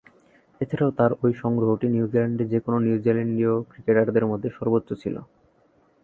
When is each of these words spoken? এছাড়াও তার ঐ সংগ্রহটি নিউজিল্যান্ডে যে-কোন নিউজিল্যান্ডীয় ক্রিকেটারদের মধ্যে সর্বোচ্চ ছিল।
এছাড়াও 0.61 0.91
তার 0.91 1.11
ঐ 1.23 1.27
সংগ্রহটি 1.33 1.87
নিউজিল্যান্ডে 1.89 2.43
যে-কোন 2.45 2.73
নিউজিল্যান্ডীয় 2.83 3.53
ক্রিকেটারদের 3.69 4.25
মধ্যে 4.25 4.49
সর্বোচ্চ 4.49 4.89
ছিল। 4.93 5.15